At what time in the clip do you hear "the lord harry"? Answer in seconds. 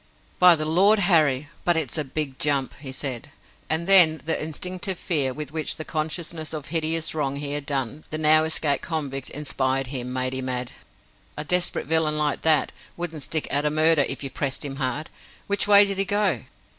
0.55-1.47